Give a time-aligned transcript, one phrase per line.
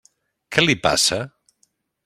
[0.55, 1.21] Què li passa?